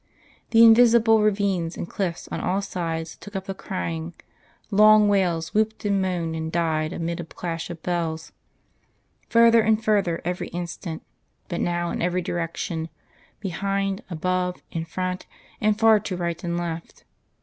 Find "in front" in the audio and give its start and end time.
14.71-15.27